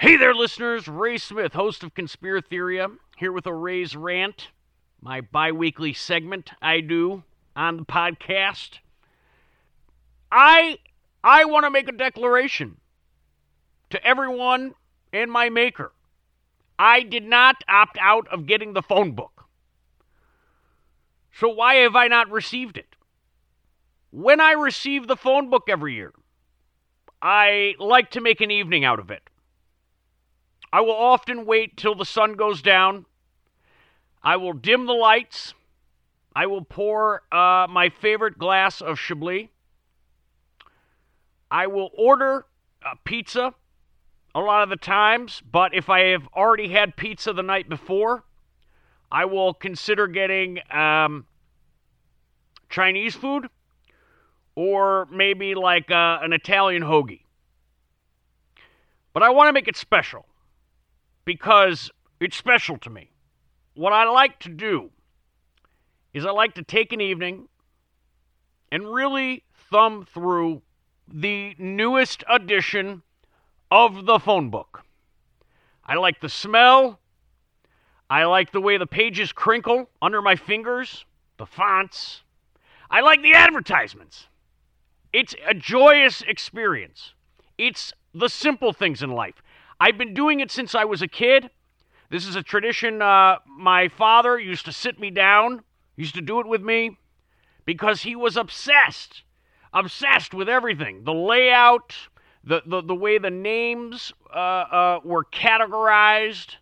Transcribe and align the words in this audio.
Hey 0.00 0.16
there, 0.16 0.34
listeners. 0.34 0.88
Ray 0.88 1.18
Smith, 1.18 1.52
host 1.52 1.82
of 1.82 1.92
Conspiratheria, 1.92 2.96
here 3.18 3.32
with 3.32 3.44
a 3.44 3.52
Ray's 3.52 3.94
Rant, 3.94 4.48
my 5.02 5.20
bi 5.20 5.52
weekly 5.52 5.92
segment 5.92 6.52
I 6.62 6.80
do 6.80 7.22
on 7.54 7.76
the 7.76 7.84
podcast. 7.84 8.78
I 10.32 10.78
I 11.22 11.44
want 11.44 11.66
to 11.66 11.70
make 11.70 11.86
a 11.86 11.92
declaration 11.92 12.78
to 13.90 14.02
everyone 14.02 14.74
and 15.12 15.30
my 15.30 15.50
maker. 15.50 15.92
I 16.78 17.02
did 17.02 17.24
not 17.24 17.56
opt 17.68 17.98
out 18.00 18.26
of 18.28 18.46
getting 18.46 18.72
the 18.72 18.80
phone 18.80 19.12
book. 19.12 19.44
So 21.30 21.50
why 21.50 21.74
have 21.74 21.94
I 21.94 22.08
not 22.08 22.30
received 22.30 22.78
it? 22.78 22.96
When 24.12 24.40
I 24.40 24.52
receive 24.52 25.08
the 25.08 25.16
phone 25.16 25.50
book 25.50 25.64
every 25.68 25.94
year, 25.94 26.14
I 27.20 27.74
like 27.78 28.12
to 28.12 28.22
make 28.22 28.40
an 28.40 28.50
evening 28.50 28.82
out 28.82 28.98
of 28.98 29.10
it. 29.10 29.28
I 30.72 30.80
will 30.82 30.94
often 30.94 31.46
wait 31.46 31.76
till 31.76 31.94
the 31.94 32.04
sun 32.04 32.34
goes 32.34 32.62
down. 32.62 33.06
I 34.22 34.36
will 34.36 34.52
dim 34.52 34.86
the 34.86 34.92
lights. 34.92 35.54
I 36.34 36.46
will 36.46 36.64
pour 36.64 37.22
uh, 37.32 37.66
my 37.68 37.88
favorite 37.88 38.38
glass 38.38 38.80
of 38.80 38.98
Chablis. 38.98 39.48
I 41.50 41.66
will 41.66 41.90
order 41.98 42.46
a 42.84 42.96
pizza 43.04 43.54
a 44.32 44.40
lot 44.40 44.62
of 44.62 44.68
the 44.68 44.76
times, 44.76 45.42
but 45.50 45.74
if 45.74 45.90
I 45.90 46.10
have 46.10 46.28
already 46.36 46.68
had 46.68 46.96
pizza 46.96 47.32
the 47.32 47.42
night 47.42 47.68
before, 47.68 48.22
I 49.10 49.24
will 49.24 49.52
consider 49.52 50.06
getting 50.06 50.60
um, 50.70 51.26
Chinese 52.68 53.16
food 53.16 53.48
or 54.54 55.08
maybe 55.10 55.56
like 55.56 55.90
uh, 55.90 56.20
an 56.22 56.32
Italian 56.32 56.82
hoagie. 56.82 57.22
But 59.12 59.24
I 59.24 59.30
want 59.30 59.48
to 59.48 59.52
make 59.52 59.66
it 59.66 59.76
special 59.76 60.26
because 61.24 61.90
it's 62.20 62.36
special 62.36 62.78
to 62.78 62.90
me. 62.90 63.10
What 63.74 63.92
I 63.92 64.04
like 64.04 64.38
to 64.40 64.48
do 64.48 64.90
is 66.12 66.26
I 66.26 66.30
like 66.30 66.54
to 66.54 66.62
take 66.62 66.92
an 66.92 67.00
evening 67.00 67.48
and 68.72 68.92
really 68.92 69.44
thumb 69.70 70.04
through 70.04 70.62
the 71.12 71.54
newest 71.58 72.24
edition 72.28 73.02
of 73.70 74.06
the 74.06 74.18
phone 74.18 74.50
book. 74.50 74.84
I 75.84 75.94
like 75.96 76.20
the 76.20 76.28
smell. 76.28 77.00
I 78.08 78.24
like 78.24 78.52
the 78.52 78.60
way 78.60 78.76
the 78.76 78.86
pages 78.86 79.32
crinkle 79.32 79.88
under 80.02 80.20
my 80.20 80.36
fingers, 80.36 81.04
the 81.36 81.46
fonts. 81.46 82.22
I 82.90 83.00
like 83.00 83.22
the 83.22 83.34
advertisements. 83.34 84.26
It's 85.12 85.34
a 85.46 85.54
joyous 85.54 86.22
experience. 86.22 87.14
It's 87.56 87.92
the 88.12 88.28
simple 88.28 88.72
things 88.72 89.02
in 89.02 89.10
life. 89.10 89.42
I've 89.80 89.96
been 89.96 90.12
doing 90.12 90.40
it 90.40 90.50
since 90.50 90.74
I 90.74 90.84
was 90.84 91.00
a 91.00 91.08
kid. 91.08 91.48
This 92.10 92.26
is 92.26 92.36
a 92.36 92.42
tradition 92.42 93.00
uh, 93.00 93.36
my 93.46 93.88
father 93.88 94.38
used 94.38 94.66
to 94.66 94.72
sit 94.72 95.00
me 95.00 95.10
down, 95.10 95.62
used 95.96 96.14
to 96.16 96.20
do 96.20 96.38
it 96.38 96.46
with 96.46 96.60
me 96.60 96.98
because 97.64 98.02
he 98.02 98.14
was 98.14 98.36
obsessed, 98.36 99.22
obsessed 99.72 100.34
with 100.34 100.50
everything 100.50 101.04
the 101.04 101.14
layout, 101.14 101.96
the, 102.44 102.60
the, 102.66 102.82
the 102.82 102.94
way 102.94 103.16
the 103.16 103.30
names 103.30 104.12
uh, 104.34 104.38
uh, 104.38 105.00
were 105.02 105.24
categorized. 105.24 106.56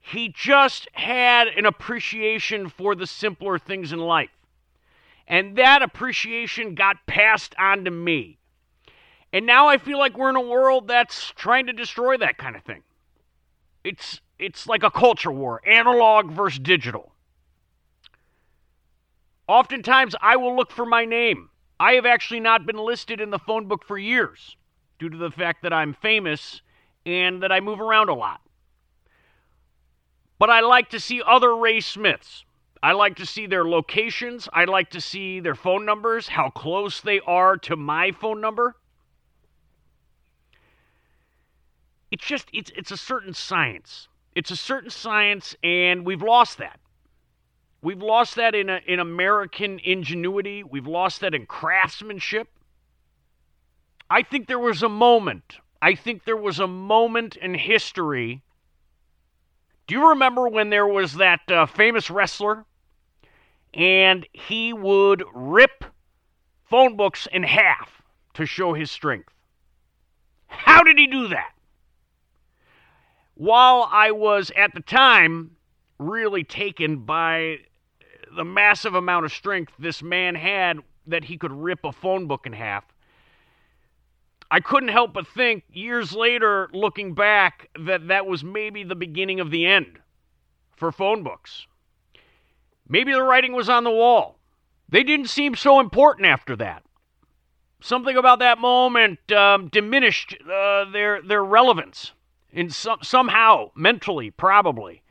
He 0.00 0.28
just 0.28 0.88
had 0.94 1.46
an 1.46 1.64
appreciation 1.64 2.68
for 2.68 2.96
the 2.96 3.06
simpler 3.06 3.56
things 3.56 3.92
in 3.92 4.00
life. 4.00 4.30
And 5.28 5.54
that 5.56 5.80
appreciation 5.82 6.74
got 6.74 7.06
passed 7.06 7.54
on 7.56 7.84
to 7.84 7.90
me. 7.92 8.38
And 9.32 9.46
now 9.46 9.66
I 9.68 9.78
feel 9.78 9.98
like 9.98 10.16
we're 10.16 10.30
in 10.30 10.36
a 10.36 10.40
world 10.40 10.88
that's 10.88 11.32
trying 11.36 11.66
to 11.66 11.72
destroy 11.72 12.16
that 12.18 12.36
kind 12.36 12.54
of 12.54 12.62
thing. 12.62 12.82
It's 13.82 14.20
it's 14.38 14.66
like 14.66 14.82
a 14.82 14.90
culture 14.90 15.32
war, 15.32 15.60
analog 15.66 16.30
versus 16.30 16.58
digital. 16.58 17.12
Oftentimes 19.46 20.14
I 20.20 20.36
will 20.36 20.56
look 20.56 20.70
for 20.70 20.84
my 20.84 21.04
name. 21.04 21.48
I 21.78 21.94
have 21.94 22.06
actually 22.06 22.40
not 22.40 22.66
been 22.66 22.76
listed 22.76 23.20
in 23.20 23.30
the 23.30 23.38
phone 23.38 23.66
book 23.66 23.84
for 23.84 23.98
years 23.98 24.56
due 24.98 25.08
to 25.08 25.16
the 25.16 25.30
fact 25.30 25.62
that 25.62 25.72
I'm 25.72 25.94
famous 25.94 26.62
and 27.04 27.42
that 27.42 27.50
I 27.50 27.60
move 27.60 27.80
around 27.80 28.08
a 28.08 28.14
lot. 28.14 28.40
But 30.38 30.50
I 30.50 30.60
like 30.60 30.90
to 30.90 31.00
see 31.00 31.22
other 31.24 31.54
Ray 31.56 31.80
Smiths. 31.80 32.44
I 32.82 32.92
like 32.92 33.16
to 33.16 33.26
see 33.26 33.46
their 33.46 33.64
locations. 33.64 34.48
I 34.52 34.64
like 34.64 34.90
to 34.90 35.00
see 35.00 35.40
their 35.40 35.54
phone 35.54 35.84
numbers, 35.84 36.28
how 36.28 36.50
close 36.50 37.00
they 37.00 37.20
are 37.20 37.56
to 37.58 37.76
my 37.76 38.10
phone 38.10 38.40
number. 38.40 38.76
It's 42.12 42.24
just 42.24 42.48
it's 42.52 42.70
it's 42.76 42.92
a 42.92 42.96
certain 42.96 43.34
science. 43.34 44.06
It's 44.36 44.52
a 44.52 44.56
certain 44.56 44.90
science 44.90 45.56
and 45.64 46.06
we've 46.06 46.22
lost 46.22 46.58
that. 46.58 46.78
We've 47.82 48.00
lost 48.00 48.36
that 48.36 48.54
in 48.54 48.70
a, 48.70 48.80
in 48.86 49.00
American 49.00 49.80
ingenuity. 49.82 50.62
We've 50.62 50.86
lost 50.86 51.20
that 51.22 51.34
in 51.34 51.46
craftsmanship. 51.46 52.46
I 54.08 54.22
think 54.22 54.46
there 54.46 54.60
was 54.60 54.84
a 54.84 54.88
moment. 54.88 55.56
I 55.80 55.96
think 55.96 56.24
there 56.24 56.36
was 56.36 56.60
a 56.60 56.68
moment 56.68 57.34
in 57.34 57.54
history. 57.54 58.42
Do 59.88 59.96
you 59.96 60.10
remember 60.10 60.46
when 60.48 60.70
there 60.70 60.86
was 60.86 61.14
that 61.14 61.40
uh, 61.50 61.66
famous 61.66 62.08
wrestler 62.08 62.64
and 63.74 64.26
he 64.32 64.72
would 64.72 65.24
rip 65.34 65.84
phone 66.68 66.96
books 66.96 67.26
in 67.32 67.42
half 67.42 68.02
to 68.34 68.46
show 68.46 68.74
his 68.74 68.90
strength. 68.90 69.32
How 70.46 70.82
did 70.82 70.98
he 70.98 71.06
do 71.06 71.28
that? 71.28 71.52
While 73.42 73.88
I 73.90 74.12
was 74.12 74.52
at 74.56 74.72
the 74.72 74.80
time 74.80 75.56
really 75.98 76.44
taken 76.44 76.98
by 76.98 77.56
the 78.36 78.44
massive 78.44 78.94
amount 78.94 79.24
of 79.24 79.32
strength 79.32 79.72
this 79.80 80.00
man 80.00 80.36
had 80.36 80.78
that 81.08 81.24
he 81.24 81.36
could 81.36 81.50
rip 81.50 81.80
a 81.82 81.90
phone 81.90 82.28
book 82.28 82.46
in 82.46 82.52
half, 82.52 82.84
I 84.48 84.60
couldn't 84.60 84.90
help 84.90 85.12
but 85.12 85.26
think 85.26 85.64
years 85.72 86.12
later, 86.12 86.70
looking 86.72 87.14
back, 87.14 87.68
that 87.80 88.06
that 88.06 88.26
was 88.26 88.44
maybe 88.44 88.84
the 88.84 88.94
beginning 88.94 89.40
of 89.40 89.50
the 89.50 89.66
end 89.66 89.98
for 90.76 90.92
phone 90.92 91.24
books. 91.24 91.66
Maybe 92.86 93.12
the 93.12 93.24
writing 93.24 93.54
was 93.54 93.68
on 93.68 93.82
the 93.82 93.90
wall. 93.90 94.38
They 94.88 95.02
didn't 95.02 95.30
seem 95.30 95.56
so 95.56 95.80
important 95.80 96.28
after 96.28 96.54
that. 96.58 96.84
Something 97.80 98.16
about 98.16 98.38
that 98.38 98.58
moment 98.58 99.32
um, 99.32 99.66
diminished 99.66 100.36
uh, 100.48 100.88
their 100.92 101.20
their 101.20 101.42
relevance 101.42 102.12
in 102.52 102.70
some, 102.70 102.98
somehow 103.02 103.70
mentally, 103.74 104.30
probably. 104.30 105.02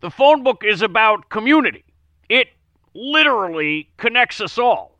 The 0.00 0.10
phone 0.10 0.42
book 0.42 0.64
is 0.64 0.82
about 0.82 1.28
community. 1.28 1.84
It 2.28 2.48
literally 2.94 3.90
connects 3.96 4.40
us 4.40 4.58
all. 4.58 4.98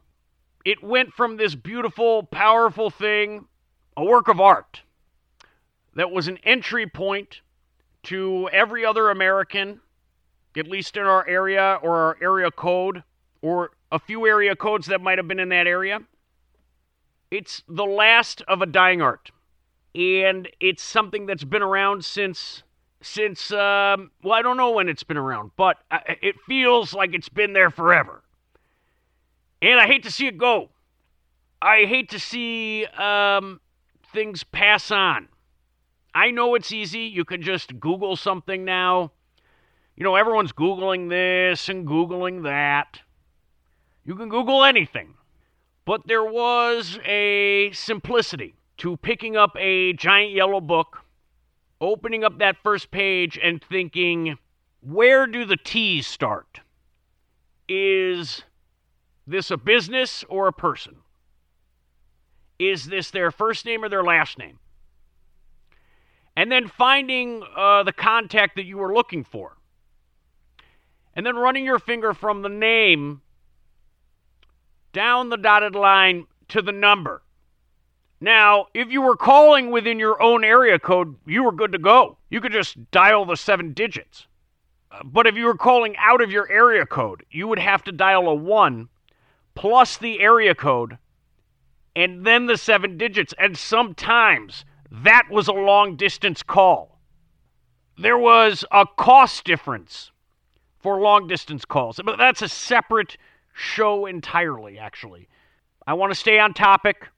It 0.65 0.83
went 0.83 1.15
from 1.15 1.37
this 1.37 1.55
beautiful, 1.55 2.23
powerful 2.25 2.91
thing, 2.91 3.47
a 3.97 4.05
work 4.05 4.29
of 4.29 4.41
art, 4.41 4.83
that 5.95 6.11
was 6.11 6.29
an 6.29 6.39
entry 6.45 6.87
point 6.87 7.41
to 8.05 8.49
every 8.53 8.85
other 8.85 9.11
American 9.11 9.81
at 10.57 10.67
least 10.67 10.97
in 10.97 11.05
our 11.05 11.27
area 11.29 11.79
or 11.83 11.97
our 11.97 12.17
area 12.21 12.51
code 12.51 13.03
or 13.43 13.71
a 13.93 13.99
few 13.99 14.27
area 14.27 14.57
codes 14.57 14.87
that 14.87 15.01
might 15.01 15.19
have 15.19 15.29
been 15.29 15.41
in 15.41 15.49
that 15.51 15.67
area. 15.67 16.01
It's 17.31 17.63
the 17.69 17.85
last 17.85 18.43
of 18.49 18.61
a 18.61 18.67
dying 18.67 19.01
art. 19.01 19.31
And 19.95 20.49
it's 20.61 20.83
something 20.83 21.27
that's 21.27 21.45
been 21.45 21.63
around 21.63 22.05
since 22.05 22.63
since 23.03 23.51
um, 23.51 24.11
well, 24.23 24.35
I 24.35 24.43
don't 24.43 24.57
know 24.57 24.73
when 24.73 24.89
it's 24.89 25.03
been 25.03 25.17
around, 25.17 25.53
but 25.57 25.79
it 26.23 26.37
feels 26.47 26.93
like 26.93 27.15
it's 27.15 27.31
been 27.31 27.55
there 27.55 27.71
forever. 27.71 28.23
And 29.63 29.81
I 29.81 29.87
hate 29.87 30.03
to 30.05 30.11
see 30.11 30.27
it 30.27 30.39
go. 30.39 30.71
I 31.63 31.85
hate 31.85 32.11
to 32.11 32.21
see 32.21 32.87
um, 32.87 33.61
things 34.13 34.45
pass 34.45 34.91
on. 34.91 35.29
I 36.15 36.31
know 36.31 36.55
it's 36.55 36.73
easy. 36.73 37.01
You 37.01 37.25
can 37.25 37.43
just 37.43 37.79
Google 37.81 38.17
something 38.17 38.65
now 38.65 39.13
you 40.01 40.05
know, 40.05 40.17
everyone's 40.17 40.53
Googling 40.53 41.11
this 41.11 41.69
and 41.69 41.87
Googling 41.87 42.45
that. 42.45 43.01
You 44.07 44.15
can 44.15 44.31
Google 44.31 44.65
anything. 44.65 45.13
But 45.85 46.07
there 46.07 46.25
was 46.25 46.99
a 47.05 47.71
simplicity 47.73 48.55
to 48.81 48.97
picking 48.97 49.37
up 49.37 49.55
a 49.59 49.93
giant 49.93 50.33
yellow 50.33 50.61
book, 50.61 51.05
opening 51.83 52.25
up 52.25 52.39
that 52.39 52.57
first 52.63 52.91
page, 52.91 53.39
and 53.43 53.63
thinking, 53.63 54.39
where 54.81 55.27
do 55.27 55.45
the 55.45 55.59
T's 55.59 56.07
start? 56.07 56.61
Is 57.69 58.43
this 59.27 59.51
a 59.51 59.59
business 59.59 60.25
or 60.31 60.49
a 60.49 60.53
person? 60.53 60.97
Is 62.59 62.87
this 62.87 63.11
their 63.11 63.31
first 63.31 63.67
name 63.67 63.85
or 63.85 63.91
their 63.91 64.03
last 64.03 64.39
name? 64.39 64.59
And 66.35 66.51
then 66.51 66.67
finding 66.67 67.43
uh, 67.55 67.83
the 67.83 67.93
contact 67.93 68.57
that 68.57 68.65
you 68.65 68.79
were 68.79 68.95
looking 68.95 69.25
for 69.25 69.59
and 71.15 71.27
then 71.27 71.37
running 71.37 71.67
your 71.67 71.79
finger 71.79 72.15
from 72.15 72.41
the 72.41 72.49
name 72.49 73.21
down 74.95 75.29
the 75.29 75.37
dotted 75.37 75.75
line 75.75 76.27
to 76.49 76.63
the 76.63 76.73
number. 76.73 77.23
Now, 78.21 78.67
if 78.75 78.91
you 78.91 79.01
were 79.01 79.17
calling 79.17 79.71
within 79.71 79.99
your 79.99 80.21
own 80.23 80.45
area 80.45 80.79
code, 80.79 81.17
you 81.27 81.43
were 81.43 81.53
good 81.53 81.73
to 81.73 81.79
go. 81.79 82.19
You 82.29 82.41
could 82.41 82.53
just 82.53 82.91
dial 82.91 83.25
the 83.25 83.37
seven 83.37 83.73
digits. 83.73 84.27
Uh, 84.93 85.03
but 85.05 85.27
if 85.27 85.37
you 85.37 85.47
were 85.47 85.57
calling 85.57 85.97
out 85.97 86.21
of 86.21 86.31
your 86.31 86.51
area 86.51 86.85
code, 86.85 87.25
you 87.31 87.49
would 87.49 87.59
have 87.59 87.83
to 87.85 87.93
dial 87.93 88.29
a 88.29 88.35
1 88.35 88.89
plus 89.55 89.97
the 89.97 90.21
area 90.21 90.55
code 90.55 90.99
and 91.97 92.25
then 92.27 92.47
the 92.47 92.57
seven 92.57 92.99
digits. 92.99 93.35
And 93.39 93.57
sometimes 93.57 94.65
that 94.91 95.29
was 95.31 95.49
a 95.49 95.53
long 95.53 95.97
distance 95.97 96.43
call. 96.43 97.01
There 97.97 98.19
was 98.19 98.65
a 98.71 98.87
cost 98.97 99.45
difference 99.45 100.11
for 100.79 101.01
long 101.01 101.27
distance 101.27 101.65
calls, 101.65 102.01
but 102.05 102.17
that's 102.17 102.43
a 102.43 102.49
separate 102.49 103.17
show 103.53 104.07
entirely, 104.07 104.79
actually. 104.79 105.29
I 105.87 105.95
want 105.95 106.11
to 106.13 106.19
stay 106.19 106.39
on 106.39 106.55
topic. 106.55 107.09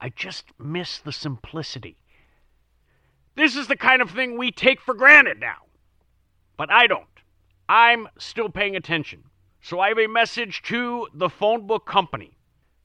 I 0.00 0.08
just 0.08 0.46
miss 0.58 0.98
the 0.98 1.12
simplicity. 1.12 1.96
This 3.36 3.56
is 3.56 3.66
the 3.66 3.76
kind 3.76 4.02
of 4.02 4.10
thing 4.10 4.36
we 4.38 4.50
take 4.50 4.80
for 4.80 4.94
granted 4.94 5.38
now. 5.40 5.66
But 6.56 6.70
I 6.70 6.86
don't. 6.86 7.04
I'm 7.68 8.08
still 8.18 8.48
paying 8.48 8.76
attention. 8.76 9.24
So 9.62 9.78
I 9.78 9.88
have 9.88 9.98
a 9.98 10.06
message 10.06 10.62
to 10.62 11.08
the 11.14 11.28
phone 11.28 11.66
book 11.66 11.86
company. 11.86 12.36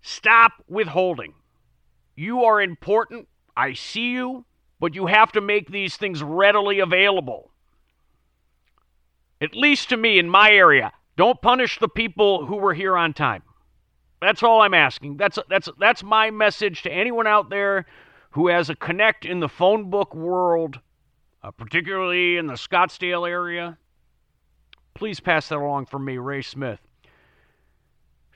Stop 0.02 0.52
withholding. 0.68 1.34
You 2.16 2.44
are 2.44 2.62
important. 2.62 3.28
I 3.58 3.74
see 3.74 4.12
you, 4.12 4.46
but 4.80 4.94
you 4.94 5.08
have 5.08 5.32
to 5.32 5.42
make 5.42 5.72
these 5.72 5.98
things 5.98 6.22
readily 6.22 6.80
available. 6.80 7.52
At 9.42 9.56
least 9.56 9.90
to 9.90 9.98
me 9.98 10.20
in 10.20 10.30
my 10.30 10.52
area. 10.52 10.92
Don't 11.18 11.42
punish 11.42 11.80
the 11.80 11.88
people 11.88 12.46
who 12.46 12.58
were 12.58 12.74
here 12.74 12.98
on 12.98 13.14
time. 13.14 13.44
That's 14.26 14.42
all 14.42 14.62
I'm 14.62 14.74
asking. 14.74 15.18
That's 15.18 15.38
that's 15.50 15.70
that's 15.80 16.04
my 16.04 16.32
message 16.32 16.82
to 16.82 16.92
anyone 16.92 17.28
out 17.28 17.52
there 17.52 17.86
who 18.32 18.48
has 18.48 18.72
a 18.72 18.76
connect 18.76 19.24
in 19.24 19.40
the 19.40 19.48
phone 19.48 19.92
book 19.92 20.16
world, 20.16 20.80
uh, 21.44 21.52
particularly 21.52 22.38
in 22.38 22.48
the 22.48 22.56
Scottsdale 22.56 23.30
area. 23.30 23.78
Please 24.96 25.20
pass 25.20 25.50
that 25.50 25.58
along 25.60 25.86
for 25.86 26.00
me, 26.00 26.18
Ray 26.18 26.42
Smith. 26.42 26.80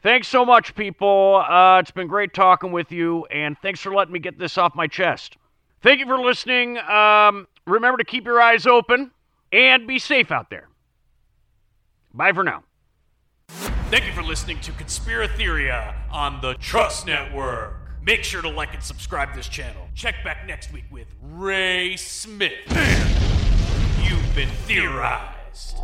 Thanks 0.04 0.28
so 0.28 0.46
much, 0.46 0.76
people. 0.76 1.44
Uh, 1.46 1.80
it's 1.80 1.92
been 1.92 2.08
great 2.08 2.36
talking 2.36 2.72
with 2.72 2.92
you, 2.92 3.26
and 3.26 3.58
thanks 3.58 3.80
for 3.80 3.92
letting 3.92 4.14
me 4.14 4.20
get 4.20 4.38
this 4.38 4.60
off 4.60 4.76
my 4.76 4.86
chest. 4.86 5.38
Thank 5.82 6.00
you 6.00 6.06
for 6.06 6.20
listening. 6.20 6.78
Um, 6.78 7.48
remember 7.66 7.98
to 7.98 8.06
keep 8.06 8.26
your 8.26 8.40
eyes 8.40 8.68
open 8.68 9.12
and 9.52 9.88
be 9.88 9.98
safe 9.98 10.32
out 10.32 10.52
there. 10.52 10.70
Bye 12.14 12.32
for 12.32 12.44
now. 12.44 12.64
Thank 13.90 14.06
you 14.06 14.12
for 14.12 14.22
listening 14.22 14.60
to 14.60 14.72
Conspiratheria 14.74 15.96
on 16.12 16.42
the 16.42 16.54
Trust 16.54 17.08
Network. 17.08 17.74
Make 18.04 18.24
sure 18.24 18.40
to 18.40 18.48
like 18.48 18.76
and 18.76 18.84
subscribe 18.84 19.34
this 19.34 19.48
channel. 19.48 19.88
Check 19.96 20.24
back 20.24 20.46
next 20.46 20.72
week 20.72 20.84
with 20.92 21.08
Ray 21.24 21.96
Smith. 21.96 22.54
You've 24.04 24.36
been 24.36 24.50
theorized. 24.68 25.80